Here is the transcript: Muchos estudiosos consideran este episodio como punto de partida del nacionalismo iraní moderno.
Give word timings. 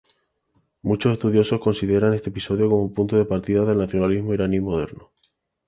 Muchos 0.81 1.13
estudiosos 1.13 1.59
consideran 1.59 2.15
este 2.15 2.31
episodio 2.31 2.67
como 2.71 2.91
punto 2.91 3.17
de 3.17 3.25
partida 3.25 3.65
del 3.65 3.77
nacionalismo 3.77 4.33
iraní 4.33 4.59
moderno. 4.59 5.11